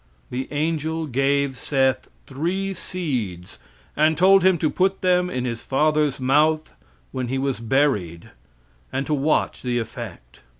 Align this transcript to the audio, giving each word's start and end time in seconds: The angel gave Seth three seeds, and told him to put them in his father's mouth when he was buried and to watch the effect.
The 0.31 0.47
angel 0.51 1.05
gave 1.05 1.59
Seth 1.59 2.09
three 2.25 2.73
seeds, 2.73 3.59
and 3.95 4.17
told 4.17 4.43
him 4.43 4.57
to 4.57 4.69
put 4.71 5.01
them 5.01 5.29
in 5.29 5.45
his 5.45 5.61
father's 5.63 6.19
mouth 6.19 6.73
when 7.11 7.27
he 7.27 7.37
was 7.37 7.59
buried 7.59 8.31
and 8.91 9.05
to 9.05 9.13
watch 9.13 9.61
the 9.61 9.77
effect. 9.77 10.41